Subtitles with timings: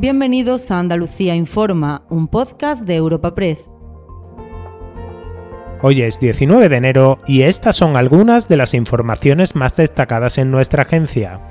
[0.00, 3.68] Bienvenidos a Andalucía Informa, un podcast de Europa Press.
[5.82, 10.50] Hoy es 19 de enero y estas son algunas de las informaciones más destacadas en
[10.50, 11.42] nuestra agencia.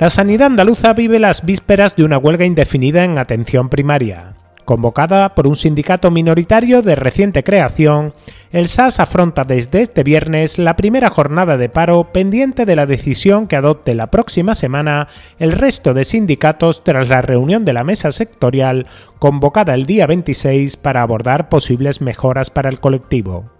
[0.00, 4.34] La sanidad andaluza vive las vísperas de una huelga indefinida en atención primaria.
[4.70, 8.14] Convocada por un sindicato minoritario de reciente creación,
[8.52, 13.48] el SAS afronta desde este viernes la primera jornada de paro pendiente de la decisión
[13.48, 15.08] que adopte la próxima semana
[15.40, 18.86] el resto de sindicatos tras la reunión de la mesa sectorial
[19.18, 23.50] convocada el día 26 para abordar posibles mejoras para el colectivo.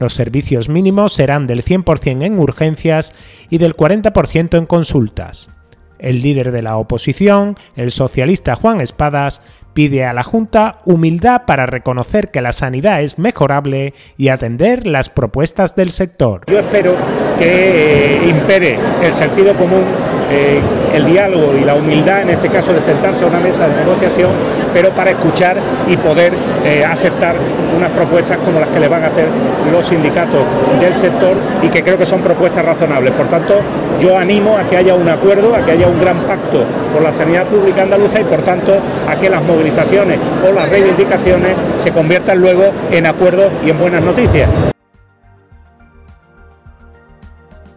[0.00, 3.14] Los servicios mínimos serán del 100% en urgencias
[3.48, 5.50] y del 40% en consultas.
[5.98, 9.42] El líder de la oposición, el socialista Juan Espadas,
[9.74, 15.08] pide a la Junta humildad para reconocer que la sanidad es mejorable y atender las
[15.08, 16.42] propuestas del sector.
[16.48, 16.96] Yo espero
[17.38, 19.84] que eh, impere el sentido común
[20.30, 24.30] el diálogo y la humildad, en este caso de sentarse a una mesa de negociación,
[24.72, 26.34] pero para escuchar y poder
[26.64, 27.36] eh, aceptar
[27.76, 29.26] unas propuestas como las que le van a hacer
[29.72, 30.40] los sindicatos
[30.80, 33.12] del sector y que creo que son propuestas razonables.
[33.12, 33.54] Por tanto,
[34.00, 37.12] yo animo a que haya un acuerdo, a que haya un gran pacto por la
[37.12, 40.18] sanidad pública andaluza y por tanto a que las movilizaciones
[40.48, 44.48] o las reivindicaciones se conviertan luego en acuerdos y en buenas noticias.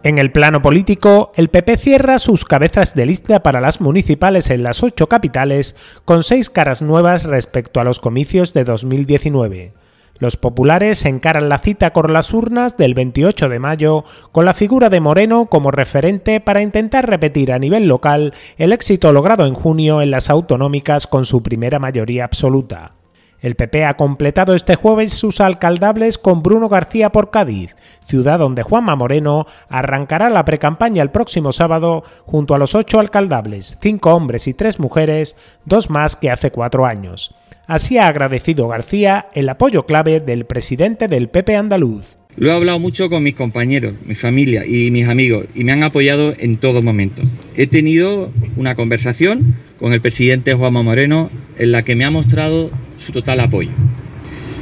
[0.04, 4.64] En el plano político, el PP cierra sus cabezas de lista para las municipales en
[4.64, 9.72] las ocho capitales, con seis caras nuevas respecto a los comicios de 2019.
[10.18, 14.88] Los populares encaran la cita con las urnas del 28 de mayo con la figura
[14.88, 20.02] de Moreno como referente para intentar repetir a nivel local el éxito logrado en junio
[20.02, 23.01] en las autonómicas con su primera mayoría absoluta.
[23.42, 27.74] El PP ha completado este jueves sus alcaldables con Bruno García por Cádiz,
[28.06, 33.78] ciudad donde Juanma Moreno arrancará la precampaña el próximo sábado junto a los ocho alcaldables,
[33.82, 37.34] cinco hombres y tres mujeres, dos más que hace cuatro años.
[37.66, 42.16] Así ha agradecido García el apoyo clave del presidente del PP andaluz.
[42.36, 45.82] Lo he hablado mucho con mis compañeros, mi familia y mis amigos y me han
[45.82, 47.22] apoyado en todo momento.
[47.56, 52.70] He tenido una conversación con el presidente Juanma Moreno en la que me ha mostrado
[53.02, 53.70] su total apoyo.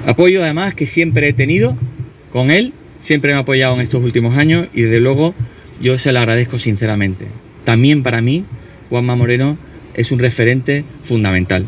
[0.07, 1.77] Apoyo además que siempre he tenido
[2.33, 5.35] con él, siempre me ha apoyado en estos últimos años y desde luego
[5.81, 7.27] yo se lo agradezco sinceramente.
[7.65, 8.45] También para mí,
[8.89, 9.59] Juanma Moreno
[9.95, 11.67] es un referente fundamental.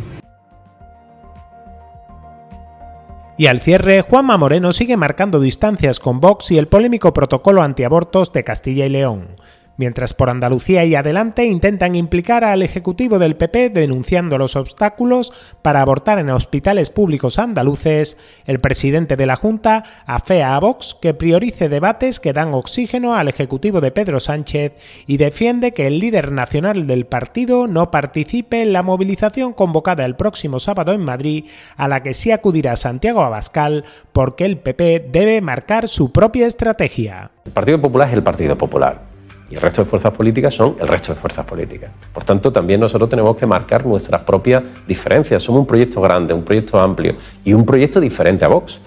[3.38, 8.32] Y al cierre, Juanma Moreno sigue marcando distancias con Vox y el polémico protocolo antiabortos
[8.32, 9.28] de Castilla y León
[9.76, 15.80] mientras por Andalucía y adelante intentan implicar al Ejecutivo del PP denunciando los obstáculos para
[15.80, 18.16] abortar en hospitales públicos andaluces,
[18.46, 23.28] el presidente de la Junta afea a Vox que priorice debates que dan oxígeno al
[23.28, 24.72] Ejecutivo de Pedro Sánchez
[25.06, 30.16] y defiende que el líder nacional del partido no participe en la movilización convocada el
[30.16, 31.46] próximo sábado en Madrid,
[31.76, 37.30] a la que sí acudirá Santiago Abascal, porque el PP debe marcar su propia estrategia.
[37.44, 39.11] El Partido Popular es el Partido Popular
[39.52, 41.90] y el resto de fuerzas políticas son el resto de fuerzas políticas.
[42.10, 45.42] Por tanto, también nosotros tenemos que marcar nuestras propias diferencias.
[45.42, 48.80] Somos un proyecto grande, un proyecto amplio y un proyecto diferente a Vox.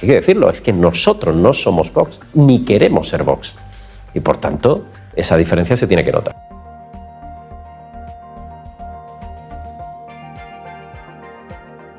[0.00, 3.56] Hay que decirlo, es que nosotros no somos Vox, ni queremos ser Vox.
[4.14, 6.45] Y por tanto, esa diferencia se tiene que notar.